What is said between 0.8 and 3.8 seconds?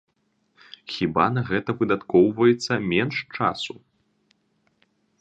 Хіба на гэта выдаткоўваецца менш часу?